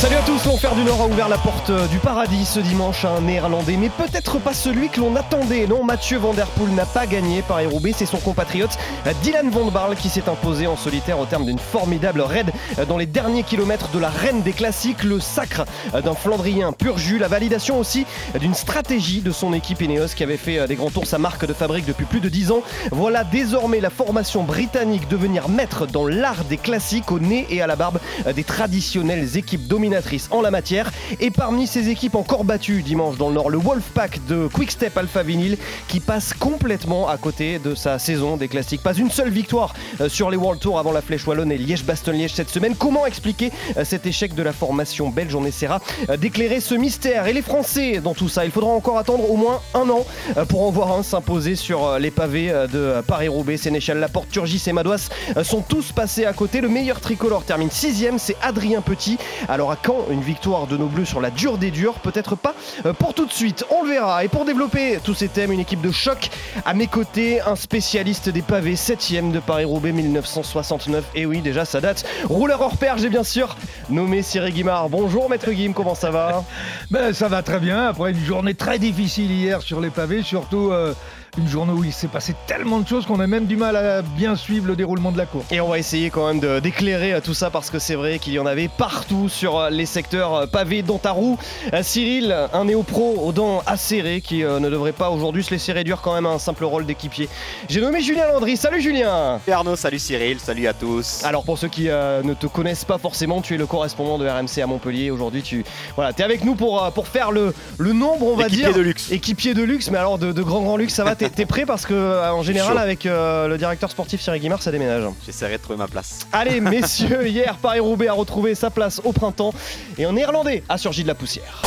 [0.00, 3.04] Salut à tous, l'enfer du Nord a ouvert la porte euh, du paradis ce dimanche
[3.04, 5.66] à un néerlandais, mais peut-être pas celui que l'on attendait.
[5.66, 9.50] Non, Mathieu Van Der Poel n'a pas gagné par roubaix c'est son compatriote euh, Dylan
[9.50, 13.04] Van Barle qui s'est imposé en solitaire au terme d'une formidable raid euh, dans les
[13.04, 17.78] derniers kilomètres de la reine des classiques, le sacre d'un Flandrien pur jus, la validation
[17.78, 18.06] aussi
[18.40, 21.52] d'une stratégie de son équipe Ineos qui avait fait des grands tours sa marque de
[21.52, 22.62] fabrique depuis plus de 10 ans.
[22.90, 27.66] Voilà désormais la formation britannique devenir maître dans l'art des classiques au nez et à
[27.66, 27.98] la barbe
[28.34, 29.89] des traditionnelles équipes dominantes
[30.30, 30.90] en la matière.
[31.20, 35.22] Et parmi ces équipes encore battues dimanche dans le Nord, le Wolfpack de Quickstep Alpha
[35.22, 35.56] Vinyl
[35.88, 38.82] qui passe complètement à côté de sa saison des classiques.
[38.82, 42.34] Pas une seule victoire euh, sur les World Tour avant la Flèche Wallonne et Liège-Bastogne-Liège
[42.34, 42.74] cette semaine.
[42.76, 45.34] Comment expliquer euh, cet échec de la formation belge?
[45.34, 47.26] On essaiera euh, d'éclairer ce mystère.
[47.26, 50.04] Et les Français dans tout ça, il faudra encore attendre au moins un an
[50.48, 53.56] pour en voir un s'imposer sur les pavés de Paris-Roubaix.
[53.56, 55.08] Sénéchal, Laporte, Turgis et Madouas
[55.42, 56.60] sont tous passés à côté.
[56.60, 59.18] Le meilleur tricolore termine sixième, c'est Adrien Petit.
[59.48, 62.54] Alors à quand une victoire de nos Bleus sur la dure des durs Peut-être pas
[62.86, 64.24] euh, pour tout de suite, on le verra.
[64.24, 66.30] Et pour développer tous ces thèmes, une équipe de choc
[66.64, 71.04] à mes côtés, un spécialiste des pavés, 7ème de Paris-Roubaix 1969.
[71.14, 72.04] Et oui, déjà ça date.
[72.24, 73.56] Rouleur hors pair, j'ai bien sûr
[73.88, 74.88] nommé Cyril Guimard.
[74.88, 76.44] Bonjour Maître Guim, comment ça va?
[76.90, 80.70] Ben, Ça va très bien, après une journée très difficile hier sur les pavés, surtout...
[80.70, 80.94] Euh,
[81.38, 84.02] une journée où il s'est passé tellement de choses qu'on a même du mal à
[84.02, 85.46] bien suivre le déroulement de la course.
[85.50, 88.32] Et on va essayer quand même d'éclairer euh, tout ça parce que c'est vrai qu'il
[88.32, 91.38] y en avait partout sur euh, les secteurs euh, pavés d'Antarou.
[91.82, 96.14] Cyril, un néo-pro aux dents acérées qui ne devrait pas aujourd'hui se laisser réduire quand
[96.14, 97.28] même à un simple rôle d'équipier.
[97.68, 98.56] J'ai nommé Julien Landry.
[98.56, 101.22] Salut Julien Salut Arnaud, salut Cyril, salut à tous.
[101.24, 104.62] Alors pour ceux qui ne te connaissent pas forcément, tu es le correspondant de RMC
[104.62, 105.10] à Montpellier.
[105.10, 105.64] Aujourd'hui, tu
[105.94, 108.68] voilà, es avec nous pour, pour faire le, le nombre, on va dire.
[108.68, 109.12] Équipier de luxe.
[109.12, 111.86] Équipier de luxe, mais alors de, de grand grand luxe, ça va T'es prêt parce
[111.86, 115.04] que euh, en général avec euh, le directeur sportif Thierry Guimard ça déménage.
[115.24, 116.26] J'essaierai de trouver ma place.
[116.32, 119.54] Allez messieurs, hier Paris-Roubaix a retrouvé sa place au printemps
[119.98, 121.62] et en néerlandais a surgi de la poussière.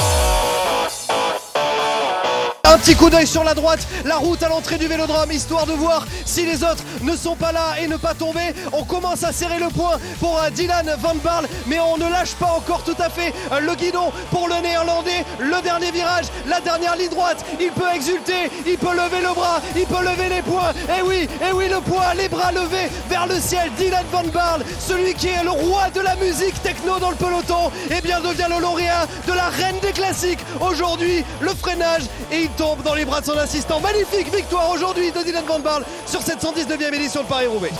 [2.74, 5.74] Un petit coup d'œil sur la droite, la route à l'entrée du vélodrome, histoire de
[5.74, 8.52] voir si les autres ne sont pas là et ne pas tomber.
[8.72, 12.34] On commence à serrer le point pour euh, Dylan Van Barl, mais on ne lâche
[12.34, 15.24] pas encore tout à fait euh, le guidon pour le néerlandais.
[15.38, 19.62] Le dernier virage, la dernière ligne droite, il peut exulter, il peut lever le bras,
[19.76, 20.72] il peut lever les poings.
[20.90, 23.70] Et eh oui, et eh oui, le poing, les bras levés vers le ciel.
[23.78, 27.70] Dylan Van Barl, celui qui est le roi de la musique techno dans le peloton,
[27.92, 30.44] et eh bien devient le lauréat de la reine des classiques.
[30.60, 32.50] Aujourd'hui, le freinage et il
[32.84, 33.80] dans les bras de son assistant.
[33.82, 37.72] Magnifique victoire aujourd'hui de Dylan Van Barle sur cette 119e édition de Paris-Roubaix.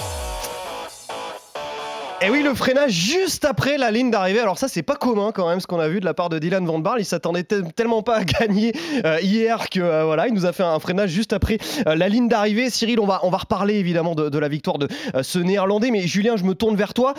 [2.26, 4.40] Et oui, le freinage juste après la ligne d'arrivée.
[4.40, 6.40] Alors ça, c'est pas commun quand même ce qu'on a vu de la part de
[6.40, 7.02] Dylan Van Barle.
[7.02, 8.72] Il s'attendait tellement pas à gagner
[9.04, 12.08] euh, hier que euh, voilà, il nous a fait un freinage juste après euh, la
[12.08, 12.70] ligne d'arrivée.
[12.70, 14.88] Cyril, on va on va reparler évidemment de, la victoire de
[15.22, 15.92] ce Néerlandais.
[15.92, 17.14] Mais Julien, je me tourne vers toi.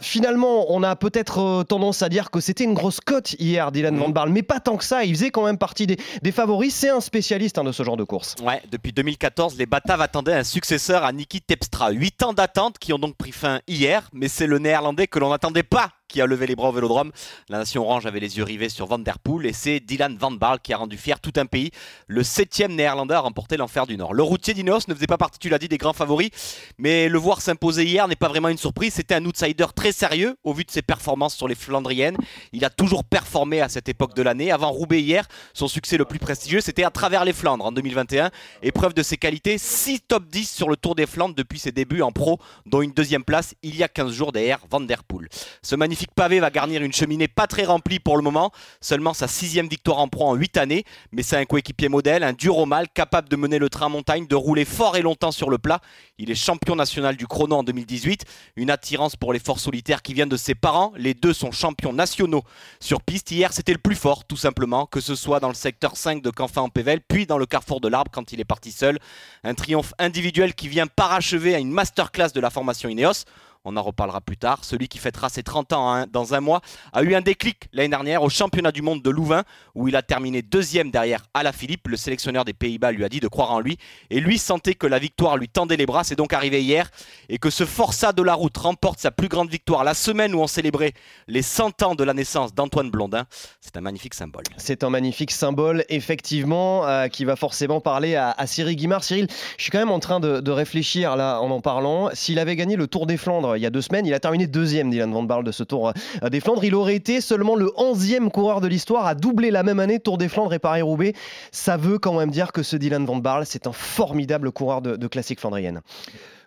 [0.00, 4.08] finalement, on a peut-être tendance à dire que c'était une grosse cote hier, Dylan Van
[4.08, 4.14] mhm.
[4.14, 5.04] Barle, mais pas tant que ça.
[5.04, 6.74] Il faisait quand même partie des, des favoris.
[6.74, 8.36] C'est un spécialiste hein, de ce genre de course.
[8.42, 11.90] Ouais, depuis 2014, les Bataves attendaient un successeur à Niki Tepstra.
[11.90, 15.30] Huit ans d'attente qui ont donc pris fin hier, mais c'est le néerlandais que l'on
[15.30, 17.12] n'attendait pas qui a levé les bras au vélodrome.
[17.48, 20.30] La nation orange avait les yeux rivés sur Van Der Poel et c'est Dylan Van
[20.30, 21.70] Barl qui a rendu fier tout un pays.
[22.06, 24.14] Le septième néerlandais a remporté l'enfer du Nord.
[24.14, 26.30] Le routier d'Ineos ne faisait pas partie, tu l'as dit, des grands favoris,
[26.78, 28.94] mais le voir s'imposer hier n'est pas vraiment une surprise.
[28.94, 32.16] C'était un outsider très sérieux au vu de ses performances sur les Flandriennes.
[32.52, 34.52] Il a toujours performé à cette époque de l'année.
[34.52, 38.30] Avant Roubaix hier, son succès le plus prestigieux, c'était à travers les Flandres en 2021.
[38.62, 42.02] Épreuve de ses qualités, 6 top 10 sur le Tour des Flandres depuis ses débuts
[42.02, 45.28] en pro, dont une deuxième place il y a 15 jours derrière Van Der Poel.
[45.62, 48.50] Ce magnifique pavé va garnir une cheminée pas très remplie pour le moment.
[48.80, 50.84] Seulement sa sixième victoire en pro en 8 années.
[51.12, 54.26] Mais c'est un coéquipier modèle, un dur au mal, capable de mener le train montagne,
[54.26, 55.80] de rouler fort et longtemps sur le plat.
[56.18, 58.24] Il est champion national du chrono en 2018.
[58.56, 60.92] Une attirance pour les forces solitaires qui viennent de ses parents.
[60.96, 62.42] Les deux sont champions nationaux
[62.80, 63.30] sur piste.
[63.30, 66.30] Hier, c'était le plus fort, tout simplement, que ce soit dans le secteur 5 de
[66.30, 68.98] Canfin en Pével, puis dans le carrefour de l'Arbre quand il est parti seul.
[69.44, 73.24] Un triomphe individuel qui vient parachever à une masterclass de la formation Ineos
[73.66, 74.64] on en reparlera plus tard.
[74.64, 76.60] Celui qui fêtera ses 30 ans hein, dans un mois
[76.92, 79.42] a eu un déclic l'année dernière au championnat du monde de Louvain
[79.74, 81.88] où il a terminé deuxième derrière Philippe.
[81.88, 83.76] Le sélectionneur des Pays-Bas lui a dit de croire en lui
[84.10, 86.04] et lui sentait que la victoire lui tendait les bras.
[86.04, 86.90] C'est donc arrivé hier
[87.28, 90.40] et que ce Forçat de la route remporte sa plus grande victoire la semaine où
[90.40, 90.92] on célébrait
[91.26, 93.26] les 100 ans de la naissance d'Antoine Blondin.
[93.60, 94.44] C'est un magnifique symbole.
[94.56, 99.02] C'est un magnifique symbole, effectivement, euh, qui va forcément parler à, Cyril Guimard.
[99.02, 99.26] Cyril,
[99.56, 102.10] je suis quand même en train de, de réfléchir là en en parlant.
[102.12, 104.06] S'il avait gagné le Tour des Flandres il y a deux semaines.
[104.06, 105.92] Il a terminé deuxième, Dylan Van Barle, de ce Tour
[106.30, 106.64] des Flandres.
[106.64, 110.18] Il aurait été seulement le 11e coureur de l'histoire à doubler la même année Tour
[110.18, 111.14] des Flandres et Paris-Roubaix.
[111.52, 114.96] Ça veut quand même dire que ce Dylan Van Barle, c'est un formidable coureur de,
[114.96, 115.80] de classique flandrienne.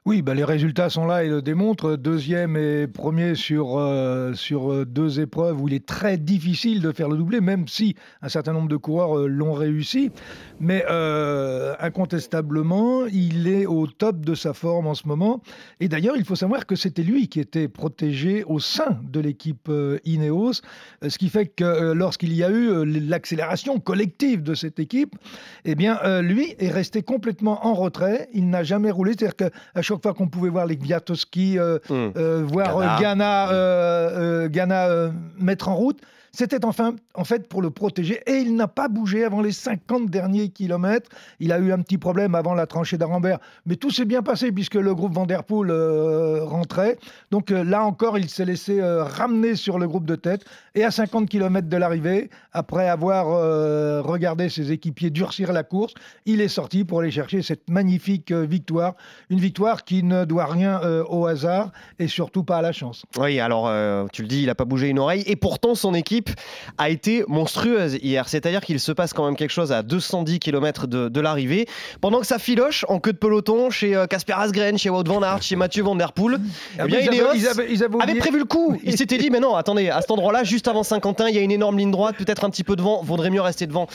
[0.05, 1.97] Oui, bah les résultats sont là et le démontrent.
[1.97, 6.93] Deuxième et premier sur, euh, sur euh, deux épreuves où il est très difficile de
[6.93, 10.09] faire le doublé, même si un certain nombre de coureurs euh, l'ont réussi.
[10.61, 10.85] Mais
[11.79, 15.41] incontestablement, il est au top de sa forme en ce moment.
[15.79, 19.71] Et d'ailleurs, il faut savoir que c'était lui qui était protégé au sein de l'équipe
[20.03, 20.61] Ineos,
[21.07, 25.15] ce qui fait que lorsqu'il y a eu l'accélération collective de cette équipe,
[25.63, 28.29] eh bien, lui est resté complètement en retrait.
[28.33, 29.13] Il n'a jamais roulé.
[29.13, 32.11] C'est-à-dire qu'à chaque fois qu'on pouvait voir les Gviatowski, euh, hmm.
[32.15, 35.99] euh, voir Ghana, euh, Ghana mettre en route,
[36.31, 40.09] c'était enfin, en fait pour le protéger et il n'a pas bougé avant les 50
[40.09, 41.09] derniers kilomètres.
[41.39, 44.51] Il a eu un petit problème avant la tranchée d'Arambert, mais tout s'est bien passé
[44.51, 46.97] puisque le groupe Vanderpool euh, rentrait.
[47.31, 50.45] Donc euh, là encore, il s'est laissé euh, ramener sur le groupe de tête
[50.75, 53.25] et à 50 km de l'arrivée, après avoir
[54.03, 55.93] regardé ses équipiers durcir la course,
[56.25, 58.95] il est sorti pour aller chercher cette magnifique victoire.
[59.29, 60.79] Une victoire qui ne doit rien
[61.09, 63.05] au hasard et surtout pas à la chance.
[63.17, 63.71] Oui, alors
[64.11, 66.18] tu le dis, il n'a pas bougé une oreille et pourtant son équipe
[66.77, 68.27] a été monstrueuse hier.
[68.27, 71.67] C'est-à-dire qu'il se passe quand même quelque chose à 210 km de, l'arrivée.
[72.01, 75.21] Pendant que ça filoche en queue de peloton chez euh, Casper Asgren, chez Wout van
[75.21, 76.39] Aert, chez Mathieu Van Der Poel,
[76.79, 78.79] eh bien, ils, avaient, prévu le coup.
[78.83, 81.41] Ils s'étaient dit, mais non, attendez, à cet endroit-là, juste avant Saint-Quentin, il y a
[81.41, 83.87] une énorme ligne droite, peut-être un petit peu devant, vaudrait mieux rester devant.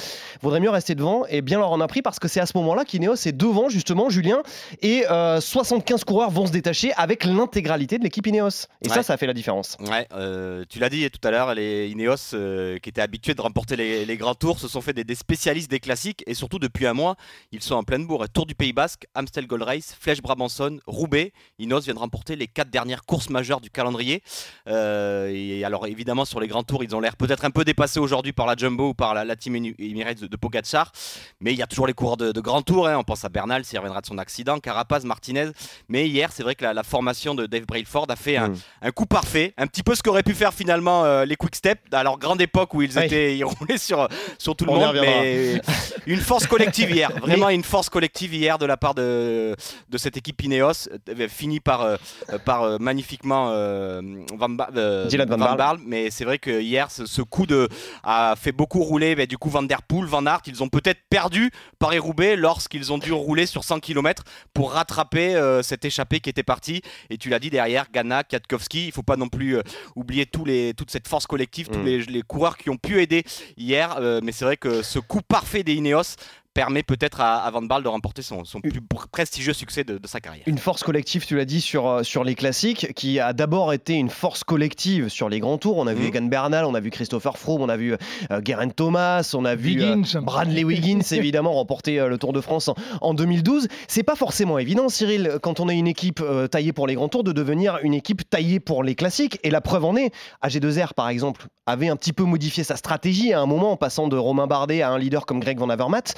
[0.42, 1.24] Vaudrait mieux rester devant.
[1.28, 3.68] Et bien, leur en a pris parce que c'est à ce moment-là qu'Ineos est devant,
[3.68, 4.42] justement, Julien,
[4.82, 8.66] et 75 euh, coureurs vont se détacher avec l'intégralité de l'équipe Ineos.
[8.82, 9.76] Et ça, ça a fait la différence.
[9.80, 13.40] Ouais, euh, tu l'as dit tout à l'heure, les Ineos euh, qui étaient habitués de
[13.40, 16.94] remporter les, grands tours, se sont fait des, spécialistes des classiques et surtout depuis un
[16.94, 17.16] mois,
[17.52, 18.28] ils sont en pleine bourre.
[18.28, 21.32] Tour du Pays Basque, Amstel Gold Race, Flèche Brabanson, Roubaix.
[21.58, 24.22] Inos vient de remporter les quatre dernières courses majeures du calendrier.
[24.68, 28.00] Euh, et alors évidemment sur les grands tours, ils ont l'air peut-être un peu dépassés
[28.00, 30.92] aujourd'hui par la Jumbo ou par la, team Emirates de, de Pogacar,
[31.40, 32.88] mais il y a toujours les coureurs de, de grands tours.
[32.88, 32.96] Hein.
[32.98, 35.50] On pense à Bernal s'il reviendra de son accident, Carapaz, Martinez.
[35.88, 38.56] Mais hier, c'est vrai que la, formation de Dave Brailford a fait un, mm.
[38.82, 41.80] un, coup parfait, un petit peu ce qu'auraient pu faire finalement euh, les Quick Step
[41.92, 44.08] à leur grande époque où ils étaient ils roulaient sur,
[44.38, 44.96] sur tout le monde.
[45.00, 45.60] Mais
[46.06, 49.56] une force collective hier, vraiment une force collective hier de la part de,
[49.88, 51.96] de cette équipe Ineos, euh, fini par, euh,
[52.44, 53.46] par euh, magnifiquement
[54.34, 57.68] Van, Van, Mais c'est vrai que hier, ce, coup de,
[58.02, 60.42] a fait beaucoup rouler du coup Van Der Poel, Van Aert.
[60.46, 64.22] Ils ont peut-être perdu Paris-Roubaix lorsqu'ils ont dû rouler sur 100 km
[64.52, 66.82] pour rattraper cette échappée qui était partie.
[67.10, 68.86] Et tu l'as dit derrière, Ghana, Katkowski.
[68.86, 69.58] Il faut pas non plus
[69.96, 71.84] oublier tous les, toute cette force collective, tous mm.
[71.98, 73.24] Les, coureurs qui ont pu aider
[73.56, 73.96] hier.
[73.98, 76.16] Euh, mais c'est vrai que ce coup parfait des Ineos
[76.54, 78.80] permet peut-être à, Van Baal de remporter son, son plus
[79.10, 80.44] prestigieux succêt de, sa carrière.
[80.46, 83.94] Une force collective, tu l'as dit, sur, euh, sur les classiques, qui a d'abord été
[83.94, 85.76] une force collective sur les grands tours.
[85.76, 86.08] On a vu mm.
[86.08, 87.94] Egan Bernal, on a vu Christopher Froome, on a vu
[88.30, 92.70] euh, Geraint Thomas, on a vu euh, Bradley Wiggins, évidemment, remporter le Tour de France
[93.00, 93.68] en, 2012.
[93.88, 97.24] C'est pas forcément évident, Cyril, quand on est une équipe taillée pour les grands tours,
[97.24, 99.38] de devenir une équipe taillée pour les classiques.
[99.42, 100.12] Et la preuve en est,
[100.44, 104.08] AG2R, par exemple, avait un petit peu modifié sa stratégie à un moment en passant
[104.08, 106.14] de Romain Bardet à un leader comme Greg Van Avermaet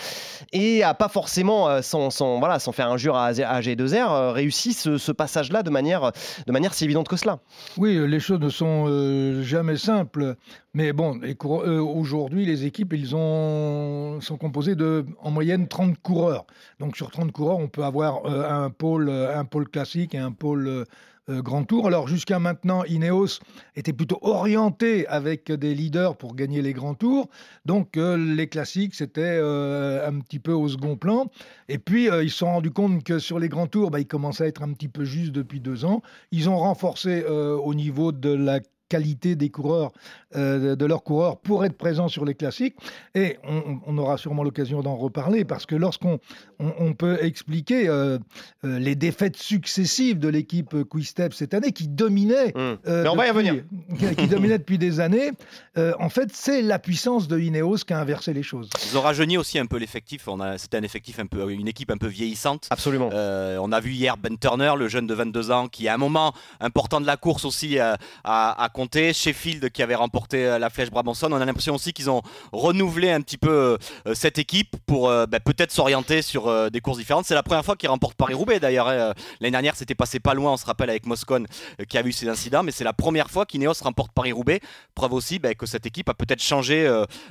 [0.52, 4.72] et a pas forcément, euh, sans, voilà, sans faire injure à, à G2R, euh, réussi
[4.72, 6.12] ce, passage-là de manière,
[6.46, 7.38] de manière si évidente que cela.
[7.76, 10.36] Oui, les choses ne sont euh, jamais simples.
[10.74, 16.44] Mais bon, aujourd'hui, les équipes, ils ont, sont composées de, en moyenne, 30 coureurs.
[16.80, 20.68] Donc sur 30 coureurs, on peut avoir un, pôle, un pôle classique et un pôle
[20.68, 20.84] euh,
[21.28, 21.86] grand Tour.
[21.86, 23.40] Alors jusqu'à maintenant, Ineos
[23.74, 27.28] était plutôt orienté avec des leaders pour gagner les grands tours.
[27.64, 31.30] Donc euh, les classiques, c'était euh, un petit peu au second plan.
[31.68, 34.44] Et puis ils se sont rendus compte que sur les grands tours, bah, ils commençaient
[34.44, 36.02] à être un petit peu juste depuis deux ans.
[36.30, 39.92] Ils ont renforcé au niveau de la qualité des coureurs,
[40.34, 42.76] euh, de leurs coureurs pour être présents sur les classiques.
[43.14, 46.18] Et on, aura sûrement l'occasion d'en reparler parce que lorsqu'on
[46.58, 48.18] on, peut expliquer euh,
[48.64, 52.76] euh, les défaites successives de l'équipe Quick-Step cette année qui dominait, mmh.
[52.86, 53.64] Mais on va y revenir.
[54.18, 55.30] qui dominait depuis des années,
[55.76, 58.68] en fait, c'est la puissance de Ineos qui a inversé les choses.
[58.90, 60.28] Ils ont rajeuni aussi un peu l'effectif.
[60.58, 62.66] C'était un effectif un peu, une équipe un peu vieillissante.
[62.70, 63.10] Absolument.
[63.12, 66.34] on a vu hier Ben Turner, le jeune de 22 ans, qui à un moment
[66.60, 69.14] important de la course aussi a, a compté.
[69.14, 71.32] Sheffield qui avait remporté euh, la flèche Brabanson.
[71.32, 72.20] On a l'impression aussi qu'ils ont
[72.52, 76.98] renouvelé un petit peu euh, cette équipe pour euh, bah, peut-être s'orienter sur des courses
[76.98, 77.24] différentes.
[77.24, 78.88] C'est la première fois qu'ils remportent Paris-Roubaix d'ailleurs.
[78.88, 79.14] Hein.
[79.40, 81.46] L'année dernière, c'était passé pas loin, on se rappelle, avec Moscone
[81.88, 84.60] qui a eu ces incidents, mais c'est la première fois qu'Ineos remporte Paris-Roubaix.
[84.94, 86.76] Preuve aussi bah, que cette équipe a peut-être changé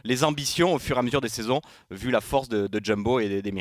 [0.03, 1.61] les ambitions au fur et à mesure des saisons,
[1.91, 3.53] vu la force de, Jumbo et des, des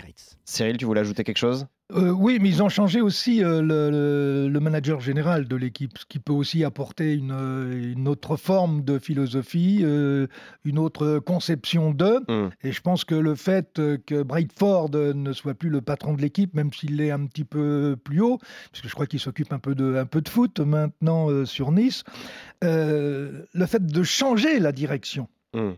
[0.44, 1.66] Cyril, tu voulais ajouter quelque chose?
[1.92, 6.18] Euh, oui, mais ils ont changé aussi euh, le, manager général de l'équipe, ce qui
[6.18, 10.26] peut aussi apporter une, euh, une autre forme de philosophie, euh,
[10.64, 12.20] une autre conception d'eux.
[12.26, 12.48] Mm.
[12.62, 13.74] Et je pense que le fait
[14.06, 17.96] que Brightford ne soit plus le patron de l'équipe, même s'il est un petit peu
[18.02, 18.38] plus haut,
[18.72, 22.02] puisque je crois qu'il s'occupe un peu de, un peu de foot maintenant sur Nice,
[22.62, 25.74] le fait de changer la direction Mm.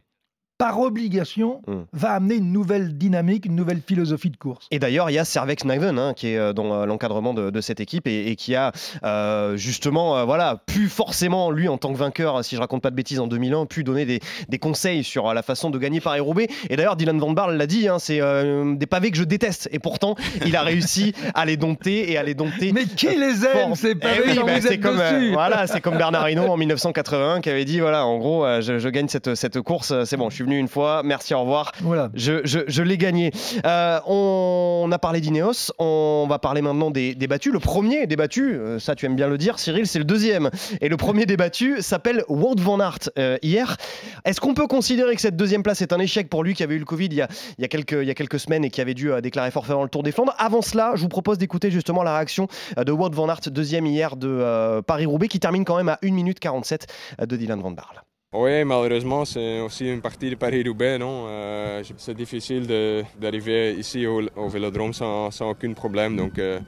[0.58, 1.72] Par obligation Mm.
[1.92, 4.66] va amener une nouvelle dynamique, une nouvelle philosophie de course.
[4.70, 7.50] Et d'ailleurs, il y a Servex Niven hein, qui est euh, dans euh, l'encadrement de,
[7.50, 8.72] de cette équipe et, et qui a
[9.04, 12.90] euh, justement, euh, voilà, pu forcément, lui en tant que vainqueur, si je raconte pas
[12.90, 16.48] de bêtises, en 2001, pu donner des, des conseils sur la façon de gagner Paris-Roubaix.
[16.70, 19.68] Et d'ailleurs, Dylan Van Barle l'a dit, hein, c'est euh, des pavés que je déteste.
[19.72, 22.72] Et pourtant, il a réussi à les dompter et à les dompter.
[22.72, 25.00] Mais qui les aime, ces Eh pavés oui, bah, c'est comme,
[25.32, 28.88] voilà, c'est comme Bernard Hinault en 1981 qui avait dit voilà, en gros, je, je
[28.88, 31.72] gagne cette, cette course, c'est bon, je suis venu une fois, merci, au revoir.
[31.82, 32.08] Voilà.
[32.14, 33.30] Je, je- je l'ai gagné.
[33.66, 37.52] Euh, on a parlé d'Ineos, on va parler maintenant des, des battus.
[37.52, 40.50] Le premier débattu, euh, ça tu aimes bien le dire, Cyril, c'est le deuxième.
[40.80, 43.76] Et le premier débattu s'appelle Wout van Aert euh, hier.
[44.24, 46.76] Est-ce qu'on peut considérer que cette deuxième place est un échec pour lui qui avait
[46.76, 48.64] eu le Covid il y a, il y a, quelques, il y a quelques semaines
[48.64, 50.34] et qui avait dû déclarer forfait dans le Tour des Flandres?
[50.38, 54.16] Avant cela, je vous propose d'écouter justement la réaction de Wout van Aert, deuxième hier
[54.16, 56.86] de euh, Paris-Roubaix, qui termine quand même à 1 minute 47
[57.20, 58.02] euh, de Dylan Van Barle.
[58.38, 61.24] Oui, malheureusement, c'est aussi une partie de Paris-Roubaix, non?
[61.28, 62.66] Euh, C'est difficile
[63.18, 66.60] d'arriver ici au, au Vélodrome sans, sans aucun problème, donc euh,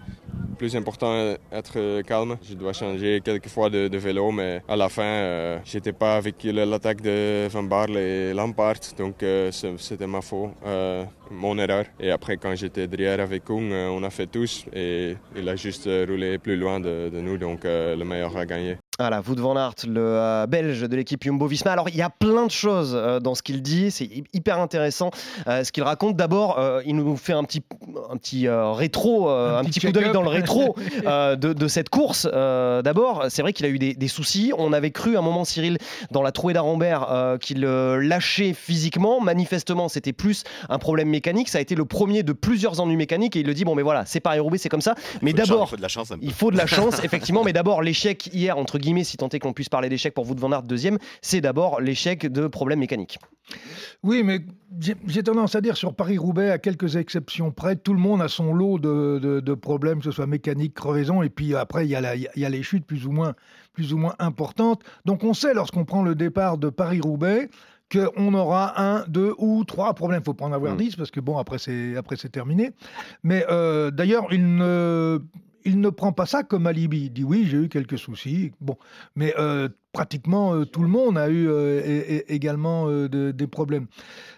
[0.56, 2.36] plus important être calme.
[2.42, 6.16] Je dois changer quelques fois de, de vélo, mais à la fin, euh, j'étais pas
[6.16, 11.84] avec l'attaque de Van Barle et Lampard, donc euh, c'était ma faute, euh, mon erreur.
[12.00, 15.56] Et après, quand j'étais derrière avec Kung, euh, on a fait tous et il a
[15.56, 18.76] juste roulé plus loin de, de nous, donc euh, le meilleur a gagné.
[19.00, 21.70] Voilà, Wout van Aert, le euh, belge de l'équipe Jumbo-Visma.
[21.70, 24.58] Alors, il y a plein de choses euh, dans ce qu'il dit, c'est hy- hyper
[24.58, 25.12] intéressant
[25.46, 26.16] euh, ce qu'il raconte.
[26.16, 27.62] D'abord, euh, il nous fait un petit,
[28.10, 30.10] un petit euh, rétro, euh, Un un, petit petit coup d'œil.
[30.18, 30.74] Dans le rétro
[31.06, 32.28] euh, de, de cette course.
[32.32, 34.52] Euh, D'abord, c'est vrai qu'il a eu des, des soucis.
[34.56, 35.78] On avait cru à un moment, Cyril,
[36.10, 39.20] dans la trouée d'Arambert, euh, qu'il lâchait physiquement.
[39.20, 41.48] Manifestement, c'était plus un problème mécanique.
[41.48, 43.82] Ça a été le premier de plusieurs ennuis mécaniques et il le dit bon, mais
[43.82, 44.94] voilà, c'est Paris-Roubaix, c'est comme ça.
[45.22, 47.82] Mais d'abord, il faut de la chance il faut de la chance, effectivement, mais d'abord
[47.82, 50.50] l'échec hier, entre guillemets, si tant est qu'on puisse parler d'échec pour vous de Van
[50.52, 53.18] Aert deuxième, c'est d'abord l'échec de problèmes mécaniques.
[54.02, 54.40] Oui, mais
[55.06, 58.52] j'ai tendance à dire sur Paris-Roubaix, à quelques exceptions près, tout le monde a son
[58.52, 62.00] lot de, de- de problèmes, ce soit mécanique, crevaison, et puis après, il y, a
[62.00, 63.34] la- il y a les chutes plus ou moins,
[63.72, 64.82] plus ou moins importantes.
[65.04, 67.48] Donc on sait, lorsqu'on prend le départ de Paris-Roubaix,
[67.90, 70.20] qu'on aura un, deux ou trois problèmes.
[70.22, 70.78] Il faut pas en avoir Mm.
[70.78, 72.72] dix, parce que bon, après c'est après c'est terminé.
[73.22, 75.20] Mais euh, d'ailleurs, il ne,
[75.64, 77.04] il ne prend pas ça comme alibi.
[77.06, 78.52] Il dit oui, j'ai eu quelques soucis.
[78.60, 78.76] Bon,
[79.16, 81.48] mais euh, pratiquement euh, tout le monde a eu
[82.28, 83.86] également de- des problèmes.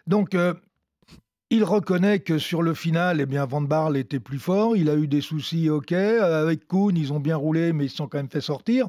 [0.07, 0.37] Donc,
[1.51, 4.77] il reconnaît que sur le final, eh bien, Van Barle était plus fort.
[4.77, 5.93] Il a eu des soucis, ok.
[5.93, 8.87] Euh, Avec Kuhn, ils ont bien roulé, mais ils se sont quand même fait sortir.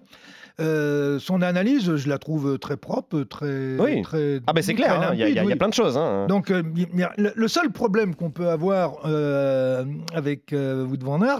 [0.60, 3.78] Euh, son analyse, je la trouve très propre, très.
[3.80, 4.02] Oui.
[4.04, 5.98] très Ah ben c'est clair, hein, il y, y a- y plein de choses.
[5.98, 6.28] hein.
[6.28, 6.62] Donc, euh,
[7.02, 11.40] a- le, seul problème qu'on peut avoir euh, avec Wout van Aert,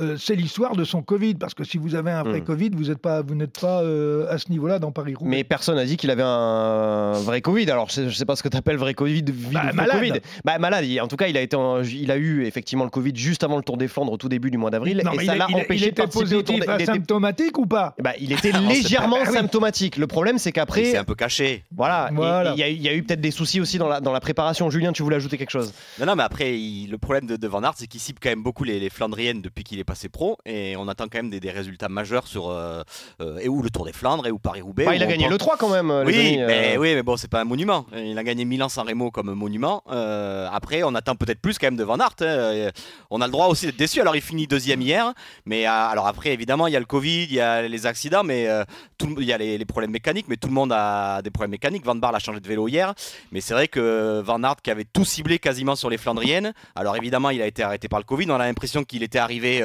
[0.00, 1.34] euh, c'est l'histoire de son Covid.
[1.34, 2.44] Parce que si vous avez un vrai Mm.
[2.44, 5.30] Covid, vous n'êtes pas, vous n'êtes pas euh, à ce niveau-là dans Paris-Roubaix.
[5.30, 7.70] Mais personne n'a dit qu'il avait un vrai Covid.
[7.70, 9.22] Alors, je sais, je sais pas ce que tu appelles vrai Covid,
[9.52, 9.98] Bah, malade.
[9.98, 10.12] Covid.
[10.44, 10.84] Bah, malade.
[10.86, 13.44] il- En tout cas, il a, été en- il a eu effectivement le Covid juste
[13.44, 15.00] avant le Tour des Flandres au tout début du mois d'avril.
[15.04, 16.66] Non, Et mais ça il, l'a il- il empêché de était participer au Tour positif,
[16.66, 17.94] des- il était- asymptomatique ou pas?
[18.02, 19.96] Bah, il était Non, c'est légèrement pas- Ah symptomatique.
[19.96, 21.64] Le problème, c'est Il qu'après, s'est un peu caché.
[21.74, 24.00] voilà, il y, a eu- il y a eu peut-être des soucis aussi dans la,
[24.00, 24.68] dans la préparation.
[24.70, 25.72] Julien, tu voulais ajouter quelque chose?
[26.00, 28.30] Non, non, mais après, il- le problème de, de Van Aert, c'est qu'il cible quand
[28.30, 30.38] même beaucoup les, les Flandriennes depuis qu'il est passé pro.
[30.46, 32.48] Et on attend quand même des, des résultats majeurs sur.
[32.50, 32.82] euh,
[33.20, 34.84] euh, et où le Tour des Flandres, et où Paris-Roubaix.
[34.86, 35.92] Bah, Il a gagné le 3 quand même.
[36.02, 36.46] les Oui, euh.
[36.46, 37.86] mais, oui, mais bon, c'est pas un monument.
[37.96, 39.82] Il a gagné Milan-San Remo comme monument.
[39.90, 42.14] Euh, après, on attend peut-être plus quand même de Van Aert.
[42.20, 42.24] hein.
[42.24, 42.70] Euh,
[43.10, 44.00] On a le droit aussi d'être déçu.
[44.00, 45.12] Alors, il finit deuxième hier.
[45.46, 48.24] Mais euh, alors après, évidemment, il y a le Covid, il y a les accidents,
[48.24, 48.64] mais euh,
[48.98, 50.26] tout il y a les, les problèmes mécaniques.
[50.28, 51.84] Mais tout le monde a des problèmes mécaniques.
[51.84, 52.94] Van Barle a changé de vélo hier.
[53.32, 56.96] Mais c'est vrai que Van Aert, qui avait tout ciblé quasiment sur les Flandriennes, alors
[56.96, 58.26] évidemment, il a été arrêté par le Covid.
[58.30, 59.64] On a l'impression qu'il était arrivé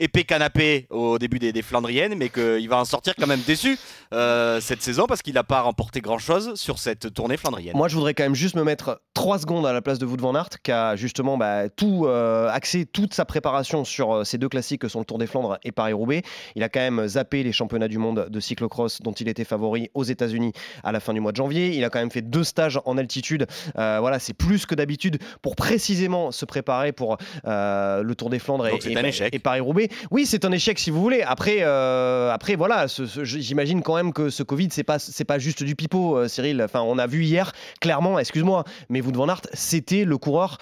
[0.00, 3.78] épais canapé au début des, des Flandriennes, mais qu'il va en sortir quand même déçu
[4.12, 7.76] euh, cette saison parce qu'il n'a pas remporté grand-chose sur cette tournée flandrienne.
[7.76, 10.20] Moi, je voudrais quand même juste me mettre 3 secondes à la place de Wout
[10.20, 14.38] van Aert, qui a justement bah, tout euh, axé toute sa préparation sur euh, ces
[14.38, 16.22] deux classiques que sont le Tour des Flandres et Paris-Roubaix.
[16.56, 19.90] Il a quand même zappé les championnats du monde de cyclocross dont il était favori
[19.94, 20.52] aux États-Unis
[20.82, 21.76] à la fin du mois de janvier.
[21.76, 23.46] Il a quand même fait deux stages en altitude.
[23.78, 28.66] Euh, voilà, c'est plus que d'habitude pour précisément se préparer pour le Tour des Flandres
[28.66, 29.89] et Paris-Roubaix.
[30.10, 31.22] Oui, c'est un échec si vous voulez.
[31.22, 32.86] Après, euh, voilà,
[33.22, 36.62] j'imagine quand même que ce Covid, c'est pas, c'est pas juste du pipeau, euh, Cyril.
[36.62, 40.58] Enfin, on a vu hier clairement, excuse-moi, mais de Van Aert, c'était le coureur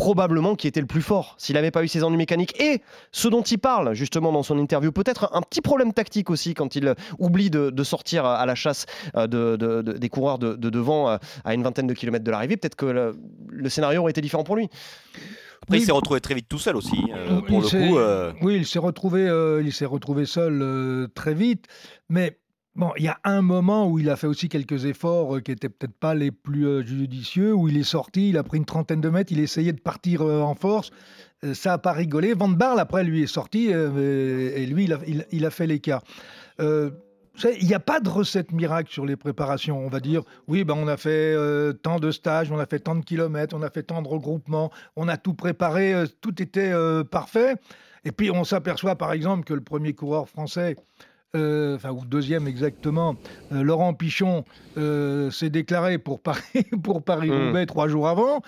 [0.00, 2.58] probablement qui était le plus fort s'il n'avait pas eu ses ennuis mécaniques.
[2.58, 2.80] Et
[3.12, 6.74] ce dont il parle justement dans son interview, peut-être un petit problème tactique aussi quand
[6.74, 11.86] il oublie de, sortir à la chasse de, des coureurs de, devant à une vingtaine
[11.86, 12.56] de kilomètres de l'arrivée.
[12.56, 14.70] Peut-être que le, scénario aurait été différent pour lui.
[15.62, 16.96] Après, il s'est retrouvé très vite tout seul aussi.
[17.46, 17.98] pour le coup,
[18.46, 19.28] Oui, il s'est retrouvé,
[19.62, 21.66] il s'est retrouvé seul très vite.
[22.08, 22.39] Mais
[22.76, 25.50] Bon, il y a un moment où il a fait aussi quelques efforts euh, qui
[25.50, 28.64] n'étaient peut-être pas les plus euh, judicieux, où il est sorti, il a pris une
[28.64, 30.90] trentaine de mètres, il essayait de partir euh, en force.
[31.52, 32.32] ça n'a pas rigolé.
[32.32, 34.98] Van Barle, après, lui est sorti et lui, il a,
[35.32, 36.02] il, a fait l'écart.
[36.60, 39.78] Il n'y a pas de recette miracle sur les préparations.
[39.84, 41.34] On va dire, oui, ben on a fait
[41.82, 44.70] tant de stages, on a fait tant de kilomètres, on a fait tant de regroupements,
[44.96, 46.72] on a tout préparé, tout était
[47.10, 47.56] parfait.
[48.04, 50.76] Et puis on s'aperçoit par exemple que le premier coureur français
[51.36, 53.14] euh, enfin, ou deuxième exactement,
[53.52, 54.44] euh, Laurent Pichon
[54.76, 56.42] euh, s'est déclaré pour Paris,
[56.82, 57.66] pour Paris-Roubaix hmm.
[57.66, 58.42] trois jours avant,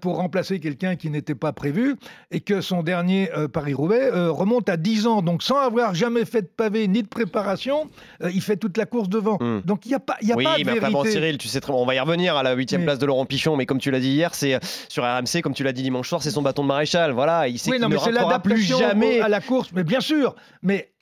[0.00, 1.96] pour remplacer quelqu'un qui n'était pas prévu,
[2.30, 5.22] et que son dernier Paris-Roubaix remonte à 10 ans.
[5.22, 7.90] Donc, sans avoir jamais fait de pavé ni de préparation,
[8.22, 9.36] il fait toute la course devant.
[9.40, 9.60] Hmm.
[9.64, 11.60] Donc, il n'y a pas, y a oui, pas de mais Bon, Cyril, tu sais
[11.60, 13.90] très on va y revenir à la huitième place de Laurent Pichon, mais comme tu
[13.90, 16.62] l'as dit hier, c'est sur RMC, comme tu l'as dit dimanche soir, c'est son bâton
[16.62, 17.12] de maréchal.
[17.12, 20.93] Voilà, il sait oui, mais ne plus jamais à la course, mais bien sûr, mais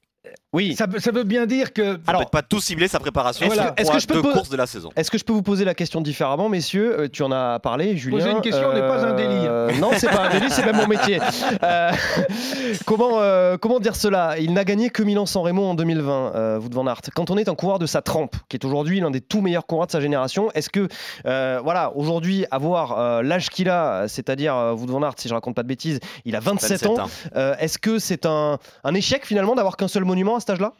[0.52, 0.76] oui.
[0.76, 1.98] Ça, ça, veut bien dire que.
[2.06, 3.74] Alors, peut pas tout cibler sa préparation voilà.
[3.76, 4.90] est-ce que je peux deux courses de la saison.
[4.94, 7.00] Est-ce que je peux vous poser la question différemment, messieurs?
[7.00, 8.18] Euh, Tu en as parlé, Julien.
[8.18, 9.46] Poser une question n'est pas un délit.
[9.46, 11.18] Euh, non, c'est pas un délit, c'est même mon métier.
[11.62, 11.92] Euh,
[12.86, 13.20] comment,
[13.58, 14.38] comment dire cela?
[14.38, 17.00] Il n'a gagné que Milan-San Remo en 2020, vous Van Aert.
[17.14, 19.66] Quand on est un coureur de sa trempe, qui est aujourd'hui l'un des tout meilleurs
[19.66, 20.88] coureurs de sa génération, est-ce que,
[21.24, 25.68] voilà, aujourd'hui, avoir l'âge qu'il a, c'est-à-dire, vous Van Aert, si je raconte pas de
[25.68, 30.04] bêtises, il a 27, ans, est-ce que c'est un, un échec finalement d'avoir qu'un seul
[30.12, 30.74] monument à cet âge-là?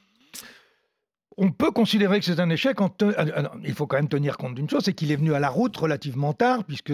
[1.39, 2.79] On peut considérer que c'est un échec.
[2.81, 5.41] Euh, euh, il faut quand même tenir compte d'une chose, c'est qu'il est venu à
[5.41, 6.93] la route relativement tard, puisque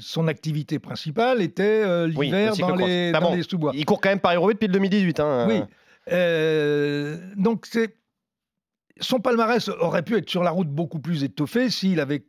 [0.00, 3.72] son activité principale était euh, l'hiver dans, les, sous-bois.
[3.74, 5.20] Il court quand même Paris-Roubaix depuis le 2018.
[5.20, 5.46] Hein.
[5.48, 5.62] Oui.
[7.36, 7.94] donc c'est
[9.00, 12.26] son palmarès aurait pu être sur la route beaucoup plus étoffé s'il avait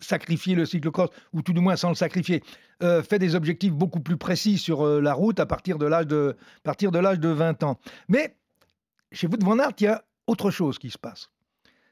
[0.00, 2.42] sacrifié le cyclocross, ou tout du moins sans le sacrifier,
[2.80, 6.90] fait des objectifs beaucoup plus précis sur la route à partir de l'âge de, partir
[6.90, 7.78] de l'âge de 20 ans.
[8.08, 8.34] Mais
[9.12, 11.30] chez vous de Van Aert, il y a autre chose qui se passe.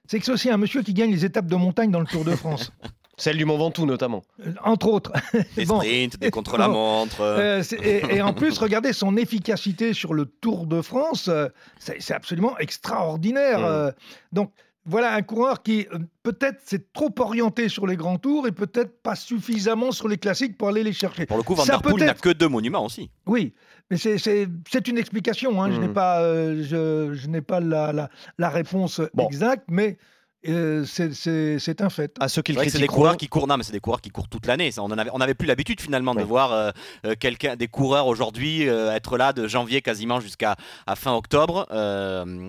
[0.08, 2.24] C'est que c'est aussi un monsieur qui gagne les étapes de montagne dans le Tour
[2.24, 2.72] de France.
[3.18, 4.22] Celle du Mont Ventoux notamment.
[4.44, 5.12] Euh, entre autres.
[5.56, 7.22] Des sprints, des contre-la-montre.
[7.22, 11.48] Euh, et, en plus, regardez son efficacité sur le Tour de France, euh,
[11.78, 13.60] c'est absolument extraordinaire.
[13.60, 13.92] Mmh.
[14.32, 14.52] donc,
[14.86, 15.86] voilà un coureur qui
[16.22, 20.56] peut-être s'est trop orienté sur les grands tours et peut-être pas suffisamment sur les classiques
[20.56, 21.26] pour aller les chercher.
[21.26, 23.10] Pour le coup, Van Der Poel n'a que deux monuments aussi.
[23.26, 23.54] Oui,
[23.90, 25.62] mais c'est une explication.
[25.62, 25.72] Hein.
[25.72, 29.98] Je n'ai pas, euh, je, je n'ai pas la, la, la réponse exacte, mais
[30.48, 32.14] euh, c'est un fait.
[32.20, 34.28] À ceux qui c'est des coureurs qui courent, non, mais c'est des coureurs qui courent
[34.28, 34.70] toute l'année.
[34.78, 36.70] On avait, on avait plus l'habitude finalement de voir euh,
[37.04, 40.56] euh, quelqu'un, des coureurs aujourd'hui être là de janvier quasiment jusqu'à
[40.94, 41.66] fin octobre.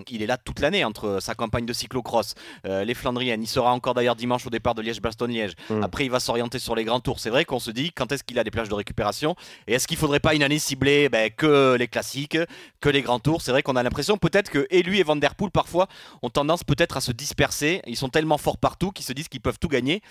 [0.08, 2.34] il est là toute l'année entre sa campagne de cyclocross,
[2.64, 3.42] les Flandriennes.
[3.42, 5.54] Il sera encore d'ailleurs dimanche au départ de Liège-Bastogne-Liège.
[5.70, 5.82] Mm.
[5.82, 7.20] Après, il va s'orienter sur les grands tours.
[7.20, 9.34] C'est vrai qu'on se dit quand est-ce qu'il a des plages de récupération?
[9.66, 12.38] Et est-ce qu'il faudrait pas une année cibler ben, que les classiques,
[12.80, 13.42] que les grands tours?
[13.42, 15.88] C'est vrai qu'on a l'impression peut-être que et lui et Van Der Poel parfois
[16.22, 19.40] ont tendance peut-être à se disperser ils sont tellement forts partout qu'ils se disent qu'ils
[19.40, 20.02] peuvent tout gagner.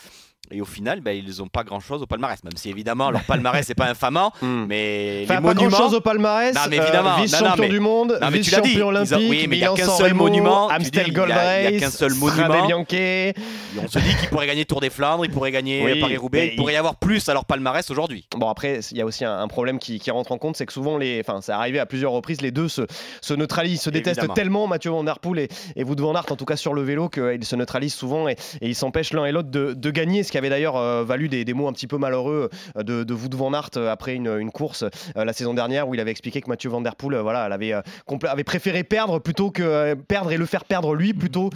[0.51, 3.23] Et au final, bah, ils n'ont pas grand chose au palmarès, même si évidemment leur
[3.23, 4.31] palmarès n'est pas infamant.
[4.47, 4.65] Hmm.
[4.67, 5.69] mais enfin, les pas monuments...
[5.69, 6.53] grand chose au palmarès.
[6.53, 9.89] Non, mais évidemment, euh, vice-champion du monde, vice-champion olympique, oui, mais il n'y a qu'un
[9.89, 10.69] seul monument.
[10.69, 12.67] Amstel Gold Race, il n'y a qu'un seul monument.
[12.67, 16.73] On se dit qu'il pourrait gagner Tour des Flandres, il pourrait gagner Paris-Roubaix, il pourrait
[16.73, 18.27] y avoir plus à leur palmarès aujourd'hui.
[18.37, 20.97] Bon, après, il y a aussi un, problème qui, rentre en compte, c'est que souvent,
[20.97, 22.83] les, enfin, c'est arrivé à plusieurs reprises, les deux se,
[23.21, 26.35] se neutralisent, se détestent tellement, Mathieu Van Der Poel et, et Wout Van Aert, en
[26.35, 29.49] tout cas sur le vélo, qu'ils se neutralisent souvent et, ils s'empêchent l'un et l'autre
[29.49, 32.49] de, de, gagner, ce qui avait d'ailleurs euh, valu des, mots un petit peu malheureux
[32.77, 35.99] euh, de, de Wout van Aert euh, après une, course la saison dernière où il
[35.99, 40.37] avait expliqué que Mathieu Van Der Poel voilà, avait, préféré perdre plutôt que perdre et
[40.37, 41.49] le faire perdre lui plutôt,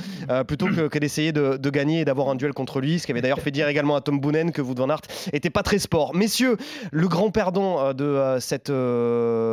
[0.48, 3.39] plutôt que, d'essayer de, gagner et d'avoir un duel contre lui, ce qui avait d'ailleurs
[3.39, 6.13] fait dire également à Tom Boonen que Wout van Aert était pas très sport.
[6.15, 6.58] Messieurs,
[6.91, 8.72] le grand perdant de cette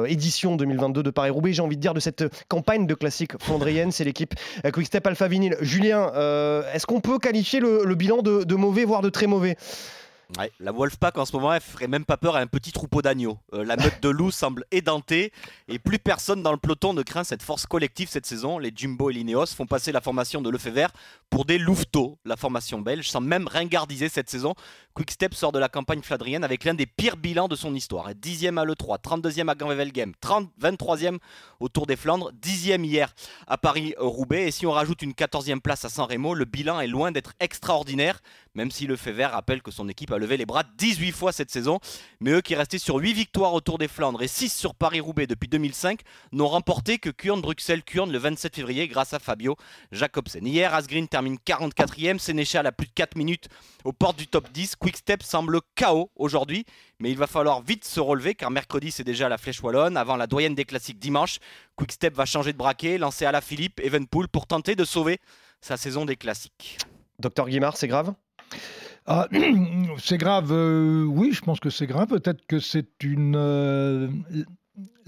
[0.07, 4.05] édition 2022 de Paris-Roubaix, j'ai envie de dire de cette campagne de classique flandrienne, c'est
[4.05, 4.35] l'équipe
[4.73, 5.57] Quickstep Alpha Vinyl.
[5.61, 6.11] Julien,
[6.75, 9.57] est-ce qu'on peut qualifier le, bilan de mauvais, voire de mauvais
[10.61, 13.39] la Wolfpack en ce moment, elle ferait même pas peur à un petit troupeau d'agneaux.
[13.55, 15.33] Euh, la meute de loups semble édentée
[15.69, 18.59] et plus personne dans le peloton ne craint cette force collective cette saison.
[18.59, 20.91] Les Jumbo et l'Ineos font passer la formation de Lefebvre
[21.31, 22.19] pour des louveteaux.
[22.25, 24.55] La formation belge sans même ringardiser cette saison.
[24.95, 28.11] Quickstep sort de la campagne fladrienne avec l'un des pires bilans de son histoire.
[28.11, 30.13] 10e à l'E3, 32e à Gand-Wevelgem,
[30.61, 31.19] 23e
[31.61, 33.15] au Tour des Flandres, 10e hier
[33.47, 34.49] à Paris-Roubaix.
[34.49, 37.33] Et si on rajoute une 14e place à San Remo, le bilan est loin d'être
[37.41, 38.21] extraordinaire,
[38.55, 41.51] même si le fait rappelle que son équipe a levé les bras 18 fois cette
[41.51, 41.79] saison.
[42.21, 45.49] Mais eux qui restaient sur 8 victoires autour des Flandres et 6 sur Paris-Roubaix depuis
[45.49, 46.01] 2005
[46.33, 49.57] n'ont remporté que Kurn-Bruxelles-Kurn le 27 février grâce à Fabio
[49.93, 50.47] Jacobsen.
[50.47, 53.49] Hier, Asgreen termine 44e, Sénéchal à plus de 4 minutes
[53.85, 54.77] aux portes du top 10.
[54.77, 56.65] Quickstep semble chaos aujourd'hui,
[56.99, 59.97] mais il va falloir vite se relever car mercredi c'est déjà la flèche wallonne.
[59.97, 61.39] Avant la doyenne des classiques dimanche,
[61.77, 65.19] Quickstep va changer de braquet, lancer à la Philippe, Evenpool pour tenter de sauver
[65.61, 66.79] sa saison des classiques.
[67.19, 68.15] Docteur Guimard, c'est grave?
[69.07, 69.27] Ah,
[69.99, 72.09] c'est grave, euh, oui, je pense que c'est grave.
[72.09, 73.37] Peut-être que c'est une.
[73.37, 74.09] Euh,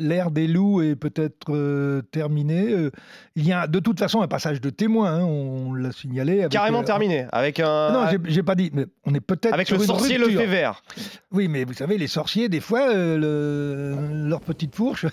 [0.00, 2.72] l'ère des loups est peut-être euh, terminée.
[2.72, 2.90] Euh,
[3.36, 6.46] il y a de toute façon un passage de témoin, hein, on l'a signalé.
[6.50, 7.92] Carrément euh, terminé, avec un.
[7.92, 9.54] Non, j'ai pas dit, mais on est peut-être.
[9.54, 10.82] Avec le sorcier le fait vert.
[11.30, 13.94] Oui, mais vous savez, les sorciers, des fois, le...
[14.24, 15.06] leurs petites fourches,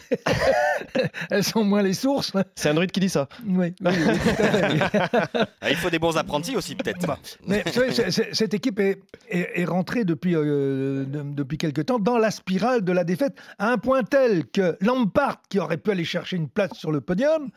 [1.29, 2.33] elles sont moins les sources.
[2.55, 3.27] C'est un druide qui dit ça.
[3.45, 3.91] Oui, oui,
[5.61, 7.05] ah, il faut des bons apprentis aussi, peut-être.
[7.05, 12.31] Bah, mais vous savez, cette équipe est, est, rentrée depuis, depuis quelque temps dans la
[12.31, 16.37] spirale de la défaite, à un point tel que Lampard, qui aurait pu aller chercher
[16.37, 17.49] une place sur le podium,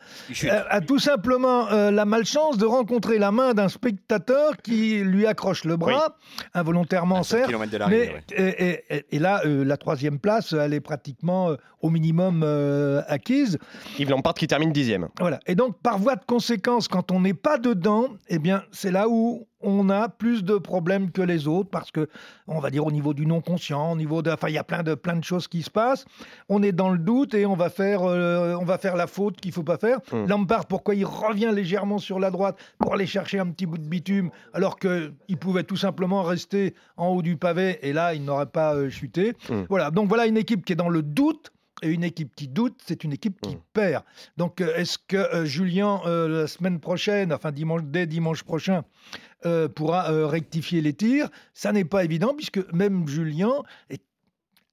[0.43, 5.25] euh, a tout simplement euh, la malchance de rencontrer la main d'un spectateur qui lui
[5.25, 6.17] accroche le bras,
[6.53, 7.51] involontairement certes.
[7.89, 12.43] Mais, et, là, euh, la troisième place, elle est pratiquement au minimum
[13.07, 13.57] acquise.
[13.97, 15.07] Yves Lampard qui termine dixième.
[15.19, 15.39] Voilà.
[15.47, 19.07] Et donc, par voie de conséquence, quand on n'est pas dedans, eh bien, c'est là
[19.09, 22.07] où on a plus de problèmes que les autres parce que,
[22.47, 24.31] on va dire, au niveau du non-conscient, au niveau de.
[24.31, 26.05] Enfin, il y a plein de, plein de choses qui se passent.
[26.49, 29.39] On est dans le doute et on va faire, euh, on va faire la faute
[29.39, 29.99] qu'il faut pas faire.
[30.11, 30.27] Mmh.
[30.27, 33.87] Lampard, pourquoi il revient légèrement sur la droite pour aller chercher un petit bout de
[33.87, 38.45] bitume alors qu'il pouvait tout simplement rester en haut du pavé et là, il n'aurait
[38.45, 39.33] pas euh, chuté.
[39.49, 39.63] Mmh.
[39.69, 41.51] Voilà, donc voilà une équipe qui est dans le doute
[41.83, 43.61] et une équipe qui doute, c'est une équipe qui mmh.
[43.73, 44.03] perd.
[44.37, 48.83] Donc, euh, est-ce que Julien, la semaine prochaine, enfin dimanche, dès dimanche prochain,
[49.45, 51.29] euh, pourra euh, rectifier les tirs.
[51.53, 54.03] Ça n'est pas évident puisque même Julien est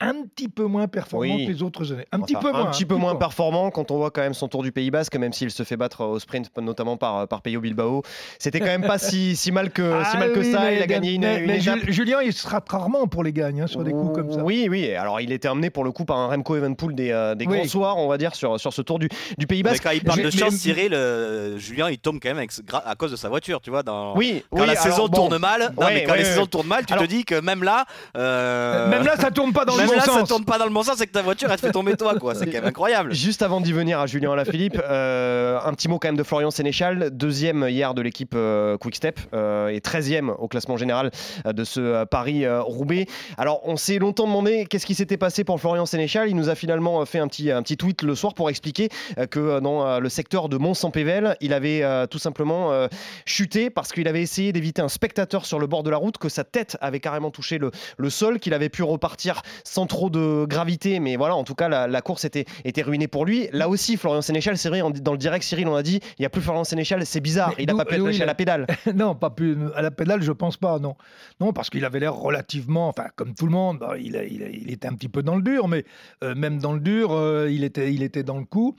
[0.00, 2.06] un petit peu moins performant que les autres années.
[2.12, 2.68] Un petit peu moins.
[2.68, 5.16] Un petit peu moins performant quand on voit quand même son tour du Pays Basque,
[5.16, 8.02] même s'il se fait battre au sprint, notamment par, par Peyo Bilbao.
[8.38, 10.72] C'était quand même pas si, si mal que, si mal que ah ça.
[10.72, 13.82] il a gagné une, mais, Julien, il se rate rarement pour les gagnes hein, sur
[13.82, 14.42] des coups comme ça.
[14.42, 14.92] Oui, oui.
[14.94, 17.66] Alors, il était amené pour le coup par un Remco Evenpool des, euh, des grands
[17.66, 19.84] soirs, on va dire, sur, sur ce tour du, du Pays Basque.
[19.84, 22.46] Mais quand il parle de chance, Cyril, euh, Julien, il tombe quand même
[22.84, 23.82] à cause de sa voiture, tu vois.
[23.82, 24.16] Dans...
[24.16, 27.04] Oui, quand la saison tourne mal, non, mais quand la saison tourne mal, tu te
[27.04, 27.84] dis que même là.
[28.16, 30.20] Euh, même là, ça tourne pas dans le bon sens.
[30.20, 31.96] ça tourne pas dans le bon sens, c'est que ta voiture, elle te fait tomber
[31.96, 32.34] toi, quoi.
[32.34, 33.12] C'est quand même incroyable.
[33.14, 36.50] Juste avant d'y venir à Julien Alaphilippe, euh, un petit mot quand même de Florian
[36.50, 41.10] Sénéchal, deuxième hier de l'équipe euh, Quickstep euh, et 13e au classement général
[41.44, 43.06] de ce Paris-Roubaix.
[43.36, 46.28] Alors, on s'est longtemps demandé qu'est-ce qui s'était passé pour Florian Sénéchal.
[46.28, 48.88] Il nous a finalement fait un petit, un petit tweet le soir pour expliquer
[49.30, 52.88] que dans le secteur de Mont-Saint-Pével, il avait tout simplement
[53.24, 56.28] chuté parce qu'il avait essayé d'éviter un spectateur sur le bord de la route, que
[56.28, 60.46] sa tête avait carrément touché le, le sol, qu'il avait pu repartir sans trop de
[60.46, 63.48] gravité, mais voilà, en tout cas, la, course était, était ruinée pour lui.
[63.52, 66.26] Là aussi, Florian Sénéchal, c'est vrai, dans le direct, Cyril, on a dit, il n'y
[66.26, 68.66] a plus Florian Sénéchal, c'est bizarre, il n'a pas pu être lâché à la pédale.
[68.94, 70.96] non, pas plus à la pédale, je pense pas, non.
[71.40, 74.88] Non, parce qu'il avait l'air relativement, enfin, comme tout le monde, bah, il, il, était
[74.88, 75.84] un petit peu dans le dur, mais
[76.24, 78.76] euh, même dans le dur, euh, il, était, il était dans le coup.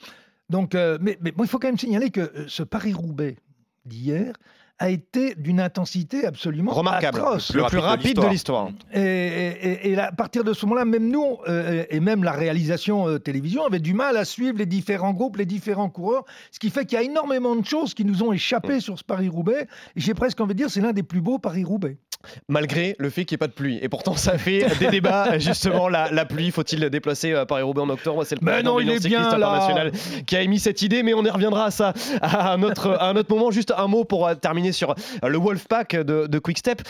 [0.50, 3.38] Donc, euh, mais, mais bon, il faut quand même signaler que ce Paris-Roubaix
[3.86, 4.34] d'hier,
[4.80, 7.54] a été d'une intensité absolument remarquable, atroce.
[7.54, 8.70] le plus rapide de l'histoire.
[8.94, 13.66] Et, à partir de ce moment-là, même nous euh, et même la réalisation euh, télévision
[13.66, 16.98] avait du mal à suivre les différents groupes, les différents coureurs, ce qui fait qu'il
[16.98, 18.82] y a énormément de choses qui nous ont échappé mm.
[18.82, 19.68] sur ce Paris-Roubaix.
[19.96, 21.98] Et j'ai presque envie de dire, c'est l'un des plus beaux Paris-Roubaix
[22.48, 23.80] malgré le fait qu'il n'y ait pas de pluie.
[23.82, 28.24] Et pourtant, ça fait des débats, justement, la, pluie, faut-il déplacer euh, Paris-Roubaix en octobre?
[28.26, 29.92] C'est le président non, il est bien, international
[30.26, 33.10] qui a émis cette idée, mais on y reviendra à ça à un autre, à
[33.10, 33.52] un autre moment.
[33.52, 36.82] Juste un mot pour terminer sur le Wolfpack de, de Quickstep.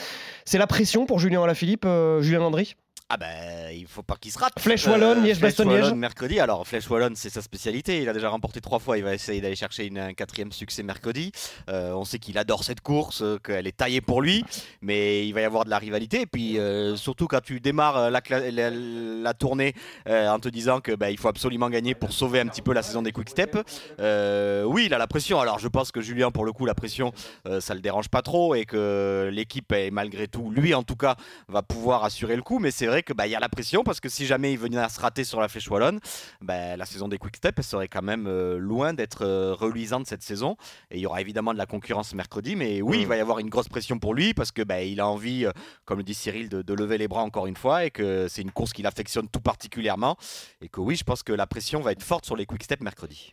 [0.45, 2.75] C'est la pression pour Julien Alaphilippe, euh, Julien Landry?
[3.11, 4.53] Ah ben, il faut pas qu'il se rate.
[4.59, 5.93] Flèche Wallonne, Liège, Bastogne, Liège.
[5.93, 6.39] mercredi.
[6.39, 8.03] Alors, Flèche Wallonne, c'est sa spécialité.
[8.03, 8.99] Il a déjà remporté trois fois.
[8.99, 11.31] Il va essayer d'aller chercher une, un quatrième succès mercredi.
[11.71, 14.45] Euh, on sait qu'il adore cette course, euh, qu'elle est taillée pour lui,
[14.83, 16.21] mais il va y avoir de la rivalité.
[16.21, 19.73] Et puis, euh, surtout quand tu démarres la, la, tournée
[20.05, 22.83] en te disant que ben, il faut absolument gagner pour sauver un petit peu la
[22.83, 23.55] saison des Quick Step.
[23.97, 25.39] oui, il a la pression.
[25.39, 27.11] Alors, je pense que Julien, pour le coup, la pression,
[27.59, 31.15] ça le dérange pas trop et que l'équipe est malgré tout, lui en tout cas,
[31.47, 32.59] va pouvoir assurer le coup.
[32.59, 34.77] Mais c'est vrai qu'il bah, y a la pression parce que si jamais il venait
[34.77, 35.99] à se rater sur la flèche wallonne,
[36.41, 40.23] bah, la saison des Quick Step serait quand même euh, loin d'être euh, reluisante cette
[40.23, 40.57] saison.
[40.91, 43.09] Et il y aura évidemment de la concurrence mercredi, mais oui, il mm.
[43.09, 45.51] va y avoir une grosse pression pour lui parce que bah, il a envie, euh,
[45.85, 48.51] comme le dit Cyril, de, lever les bras encore une fois et que c'est une
[48.51, 50.17] course qu'il affectionne tout particulièrement.
[50.61, 52.81] Et que oui, je pense que la pression va être forte sur les Quick Step
[52.81, 53.31] mercredi.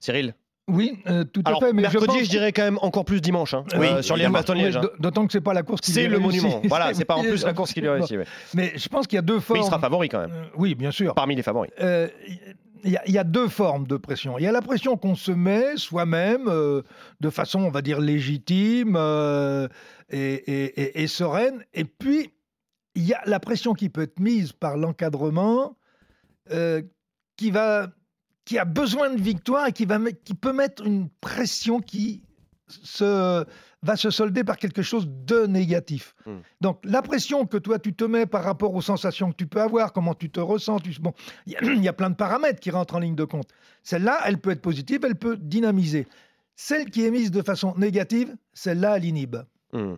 [0.00, 0.34] Cyril,
[0.68, 1.72] Oui, euh, tout à fait.
[1.72, 3.54] Mais mercredi, je, je, pense- dirais quand même encore plus dimanche.
[3.54, 4.16] hein, Oui, euh, sur.
[4.16, 4.76] Liège-Bastogne-Liège.
[4.76, 4.96] Oui, hein.
[5.00, 6.60] D'autant que c'est pas la course qui C'est le monument.
[6.68, 8.16] Voilà, c'est pas en plus la course qui lui réussit.
[8.18, 8.24] ouais.
[8.54, 9.58] Mais je pense qu'il y a deux formes.
[9.60, 11.14] Mais il sera favori quand même, Euh, oui, bien sûr.
[11.14, 11.70] parmi les favoris.
[11.80, 12.08] Euh,
[12.84, 14.38] Il y, a- il y a deux formes de pression.
[14.38, 16.82] Il y a la pression qu'on se met soi-même euh,
[17.20, 19.66] de façon, on va dire, légitime euh,
[20.10, 21.64] et, et- et- et sereine.
[21.74, 22.30] Et puis,
[22.94, 25.76] il y a la pression qui peut être mise par l'encadrement
[26.52, 26.80] euh,
[27.36, 27.88] qui, va,
[28.48, 32.22] qui a besoin de victoire et qui, va, qui peut mettre une pression qui
[32.66, 33.44] se,
[33.82, 36.14] va se solder par quelque chose de négatif.
[36.24, 36.38] Hmm.
[36.62, 39.60] Donc la pression que toi tu te mets par rapport aux sensations que tu peux
[39.60, 41.12] avoir, comment tu te ressens, tu- bon,
[41.44, 43.50] il y, y a plein de paramètres qui rentrent en ligne de compte.
[43.82, 46.06] Celle-là, elle peut être positive, elle peut dynamiser.
[46.56, 49.36] Celle qui est mise de façon négative, celle-là, elle inhibe.
[49.72, 49.96] Hmm.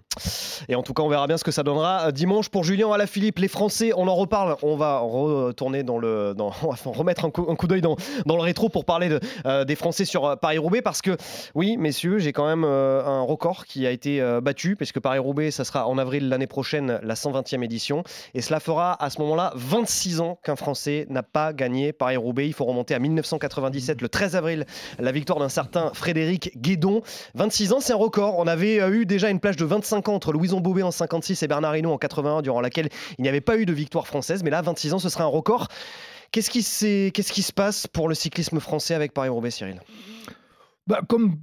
[0.68, 2.90] Et en tout cas, on verra bien ce que ça donnera euh, dimanche pour Julien
[2.90, 3.38] Alaphilippe.
[3.38, 4.56] Les Français, on en reparle.
[4.62, 7.96] On va retourner dans le, dans, on va remettre un coup, un coup d'œil dans,
[8.26, 11.16] dans le rétro pour parler de, euh, des Français sur euh, Paris-Roubaix parce que,
[11.54, 15.52] oui, messieurs, j'ai quand même un record qui a été euh, battu parce que Paris-Roubaix,
[15.52, 18.02] ça sera en avril l'année prochaine, la 120e édition.
[18.34, 22.48] Et cela fera à ce moment-là 26 ans qu'un Français n'a pas gagné Paris-Roubaix.
[22.48, 24.66] Il faut remonter à 1997, le 13 avril,
[24.98, 27.02] la victoire d'un certain Frédéric Guédon.
[27.34, 28.38] 26 ans, c'est un record.
[28.38, 31.48] On avait eu déjà une plage de 25 ans entre Louison Bobet en 56 et
[31.48, 34.42] Bernard Hinault en 81, durant laquelle il n'y avait pas eu de victoire française.
[34.42, 35.68] Mais là, 26 ans, ce serait un record.
[36.32, 36.62] Qu'est-ce qui,
[37.12, 39.80] qu'est-ce qui se passe pour le cyclisme français avec Paris-Roubaix, Cyril?
[40.86, 41.38] Bah, comme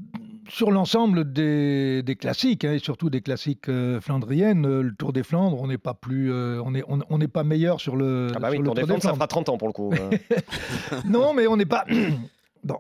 [0.50, 5.14] sur l'ensemble des, des classiques, hein, et surtout des classiques euh, flandriennes, euh, le Tour
[5.14, 8.32] des Flandres, on n'est pas plus, euh, on n'est on, on pas meilleur sur le,
[8.36, 9.92] Ah bah oui, le Tour des Flandres, ça fera 30 ans pour le coup.
[9.94, 10.18] Euh,
[11.06, 11.86] non, mais on n'est pas.
[12.64, 12.80] bon,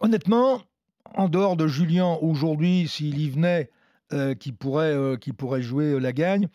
[0.00, 0.60] honnêtement,
[1.14, 3.70] en dehors de Julien, aujourd'hui, s'il y venait,
[4.12, 6.48] euh, qui, pourrait, euh, qui pourrait jouer euh, la gagne,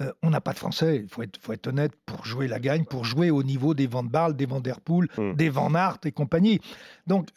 [0.00, 1.00] euh, on n'a pas de Français.
[1.02, 3.86] Il faut être, faut être honnête pour jouer la gagne, pour jouer au niveau des
[3.86, 5.34] Van Barle, des Van Der Poel, Mm.
[5.34, 6.60] des Van Aert et compagnie.
[7.06, 7.28] Donc.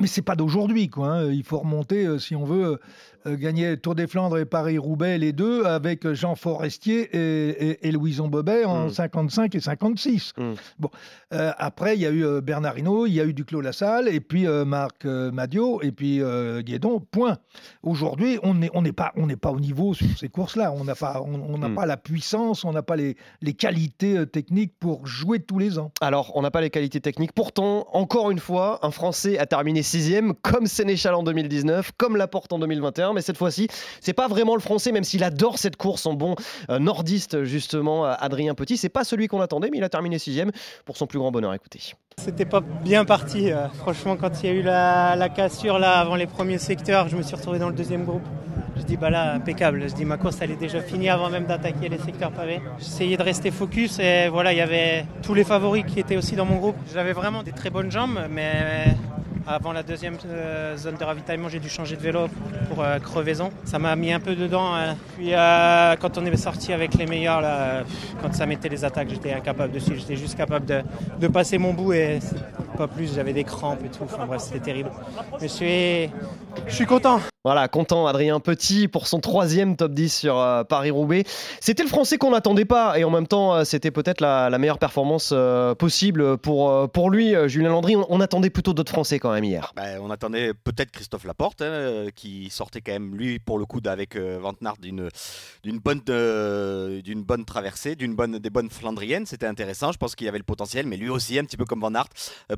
[0.00, 1.08] mais c'est pas d'aujourd'hui, quoi.
[1.12, 1.30] hein.
[1.30, 2.80] Il faut remonter, si on veut,
[3.26, 7.92] euh, gagner Tour des Flandres et Paris-Roubaix, les deux, avec Jean Forestier et, et- et
[7.92, 8.90] Louison Bobet en Mm.
[8.90, 10.32] 55 et 56.
[10.38, 10.52] Mm.
[10.78, 10.90] Bon,
[11.32, 14.08] euh, après, il y a eu euh, Bernard Hinault, il y a eu Duclos Lassalle,
[14.08, 16.20] et puis Marc Madiot, et puis
[16.60, 17.38] Guédon, point.
[17.82, 20.72] Aujourd'hui, on n'est on n'est pas, on pas au niveau sur ces courses-là.
[20.72, 21.74] On n'a pas, on, on n'a Mm.
[21.74, 25.90] pas la puissance, on n'a pas les, les qualités techniques pour jouer tous les ans.
[26.00, 27.32] Alors, on n'a pas les qualités techniques.
[27.32, 32.52] Pourtant, encore une fois, un Français a terminé sixième, comme Sénéchal en 2019, comme Laporte
[32.52, 33.11] en 2021.
[33.12, 33.68] Mais cette fois-ci,
[34.00, 36.34] c'est pas vraiment le Français, même s'il adore cette course en bon
[36.70, 38.76] euh, nordiste, justement, euh, Adrien Petit.
[38.76, 40.50] C'est pas celui qu'on attendait, mais il a terminé sixième
[40.84, 41.54] pour son plus grand bonheur.
[41.54, 41.80] Écoutez.
[42.18, 43.50] C'était pas bien parti.
[43.50, 43.68] euh.
[43.68, 47.16] Franchement, quand il y a eu la, la cassure là avant les premiers secteurs, je
[47.16, 48.22] me suis retrouvé dans le deuxième groupe.
[48.76, 49.86] Je dis bah là impeccable.
[49.88, 52.60] Je dis ma course elle est déjà finie avant même d'attaquer les secteurs pavés.
[52.78, 56.36] J'essayais de rester focus et voilà il y avait tous les favoris qui étaient aussi
[56.36, 56.76] dans mon groupe.
[56.92, 58.86] J'avais vraiment des très bonnes jambes, mais
[59.46, 62.28] avant la deuxième euh, zone de ravitaillement, j'ai dû changer de vélo
[62.68, 63.50] pour euh, crevaison.
[63.64, 64.74] Ça m'a mis un peu dedans.
[64.74, 64.96] hein.
[65.16, 67.82] Puis euh, quand on est sorti avec les meilleurs, là,
[68.20, 70.00] quand ça mettait les attaques, j'étais incapable de suivre.
[70.00, 70.82] J'étais juste capable de,
[71.18, 72.18] de passer mon bout et
[72.76, 73.14] pas plus.
[73.14, 74.04] J'avais des crampes et tout.
[74.04, 74.90] Enfin bref, c'était terrible.
[75.40, 76.10] Mais je suis,
[76.66, 77.20] je suis content.
[77.44, 81.24] Voilà, content Adrien Petit pour son troisième top 10 sur euh, Paris-Roubaix.
[81.60, 84.78] C'était le Français qu'on n'attendait pas et en même temps, euh, c'était peut-être la, meilleure
[84.78, 87.96] performance euh, possible pour, pour lui, Julien Landry.
[87.96, 89.72] On, attendait plutôt d'autres Français quand même hier.
[89.74, 93.80] Ben, on attendait peut-être Christophe Laporte, hein, qui sortait quand même, lui, pour le coup,
[93.86, 95.08] avec Van d'une
[95.64, 96.02] d'une bonne,
[97.02, 99.26] d'une bonne traversée, d'une bonne, des bonnes Flandriennes.
[99.26, 99.90] C'était intéressant.
[99.90, 101.90] Je pense qu'il avait le potentiel, mais lui aussi, un petit peu comme Van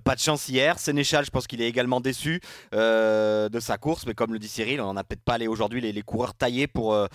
[0.04, 0.78] pas de chance hier.
[0.78, 2.42] Sénéchal, je pense qu'il est également déçu
[2.72, 5.92] de sa course, mais comme le dit Cyril, on n'a peut-être pas les- aujourd'hui les,
[5.92, 7.06] les coureurs taillés pour, euh,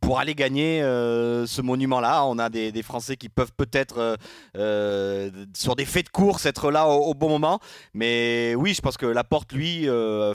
[0.00, 2.24] pour aller gagner euh, ce monument-là.
[2.24, 4.16] On a des, des Français qui peuvent peut-être,
[4.56, 7.58] euh, sur des faits de course, être là au, au bon moment.
[7.94, 9.86] Mais oui, je pense que Laporte, lui,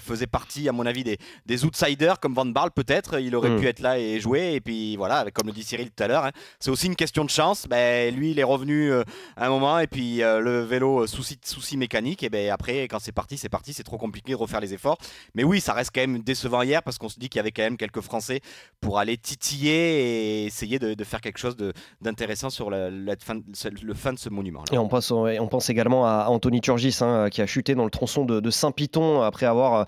[0.02, 3.19] faisait partie, à mon avis, des, des outsiders comme Van Barle, peut-être.
[3.19, 3.60] Il aurait Mm.
[3.60, 4.54] pu être là et jouer.
[4.56, 7.24] Et puis voilà, comme le dit Cyril tout à l'heure, hein, c'est aussi une question
[7.24, 7.67] de chance.
[7.69, 9.04] Ben, lui, il est revenu euh,
[9.38, 9.78] à un moment.
[9.80, 12.24] Et puis euh, le vélo, euh, souci, souci mécanique.
[12.24, 13.74] Et ben, après, quand c'est parti, c'est parti.
[13.74, 14.98] C'est trop compliqué de refaire les efforts.
[15.36, 17.51] Mais oui, ça reste quand même décevant hier parce qu'on se dit qu'il y avait
[17.51, 18.41] quand même quelques Français
[18.81, 21.55] pour aller titiller et essayer de, de faire quelque chose
[22.01, 23.36] d'intéressant sur la, la fin,
[23.81, 24.63] le fin de ce monument.
[24.71, 27.86] Et on pense, et on pense également à Anthony Turgis hein, qui a chuté dans
[27.86, 29.83] le tronçon de, de Saint-Piton après avoir euh,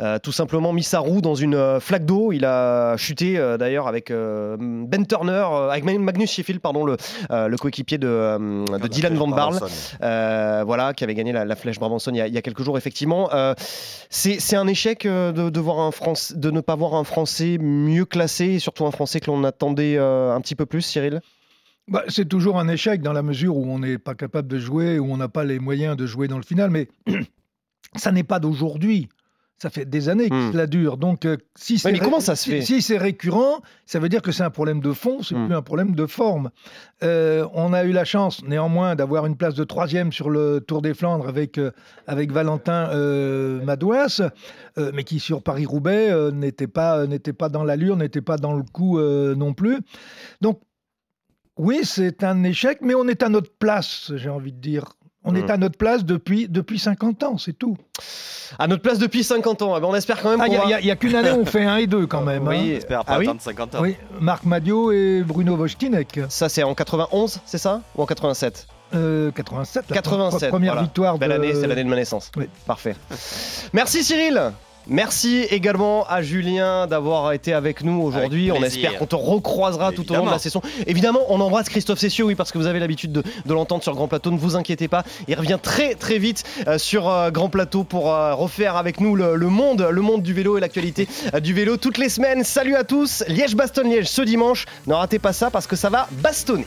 [0.00, 2.32] euh, tout simplement mis sa roue dans une euh, flaque d'eau.
[2.32, 6.96] Il a chuté euh, d'ailleurs avec euh, Ben Turner, avec Magnus Sheffield, pardon, le,
[7.30, 9.58] euh, le coéquipier de, euh, de Dylan Van Barle.
[10.02, 12.42] Euh, voilà, qui avait gagné la, la flèche Brabanson il y, a, il y a
[12.42, 13.30] quelques jours, effectivement.
[13.32, 13.54] Euh,
[14.10, 15.90] c'est un échec de, de voir un
[16.34, 19.96] De ne pas voir un Français mieux classé, et surtout un Français que l'on attendait
[19.96, 21.20] euh, un petit peu plus, Cyril?
[21.88, 24.98] Bah, c'est toujours un échec dans la mesure où on n'est pas capable de jouer,
[24.98, 26.70] où on n'a pas les moyens de jouer dans le final.
[26.70, 26.88] Mais
[27.96, 29.08] ça n'est pas d'aujourd'hui.
[29.58, 30.52] Ça fait des années que Hmm.
[30.52, 30.98] cela dure.
[30.98, 33.98] Donc, euh, si c'est mais ré- comment ça se si- fait Si c'est récurrent, ça
[33.98, 35.46] veut dire que c'est un problème de fond, c'est Hmm.
[35.46, 36.50] plus un problème de forme.
[37.02, 40.82] Euh, on a eu la chance, néanmoins, d'avoir une place de troisième sur le Tour
[40.82, 41.70] des Flandres avec, euh,
[42.06, 42.90] avec Valentin
[43.64, 44.20] Madouas,
[44.92, 49.00] mais qui sur Paris-Roubaix n'était pas, n'était pas dans l'allure, n'était pas dans le coup
[49.00, 49.78] non plus.
[50.42, 50.60] Donc,
[51.58, 54.92] oui, c'est un échec, mais on est à notre place, j'ai envie de dire.
[55.28, 55.36] On Hmm.
[55.36, 57.76] est à notre place depuis, depuis 50 ans, c'est tout.
[58.58, 59.74] À notre place depuis 50 ans.
[59.74, 61.44] Ah ben, on espère quand même Ah, qu'on Il va- n'y a, qu'une année, on
[61.44, 62.46] fait un et deux quand même.
[62.46, 62.56] Oui.
[62.56, 62.64] hein.
[62.66, 63.78] J'espère pas Ah oui attendre 50 ans.
[63.82, 66.20] Oui, Marc Madio et Bruno Wojcinek.
[66.28, 67.82] Ça, c'est en 91, c'est ça?
[67.96, 70.82] Ou en 87 Euh, 87, la 87, première voilà.
[70.84, 71.34] victoire Belle de...
[71.34, 72.30] année, c'est l'année de ma naissance.
[72.36, 72.48] Oui.
[72.66, 72.94] Parfait.
[73.72, 74.52] Merci Cyril
[74.88, 78.50] Merci également à Julien d'avoir été avec nous aujourd'hui.
[78.50, 80.62] Avec On espère qu'on te recroisera tout au long de la session.
[80.86, 83.94] Évidemment, on embrasse Christophe Cessieux, oui, parce que vous avez l'habitude de, de l'entendre sur
[83.94, 84.30] Grand Plateau.
[84.30, 88.12] Ne vous inquiétez pas, il revient très très vite euh, sur euh, Grand Plateau pour
[88.12, 91.08] euh, refaire avec nous le, le monde, le monde du vélo et l'actualité
[91.42, 92.44] du vélo toutes les semaines.
[92.44, 94.66] Salut à tous, Liège-Bastogne-Liège ce dimanche.
[94.86, 96.66] Ne ratez pas ça parce que ça va bastonner.